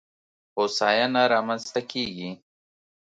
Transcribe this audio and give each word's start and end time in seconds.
هوساینه 0.55 1.23
رامنځته 1.33 1.81
کېږي. 1.91 2.31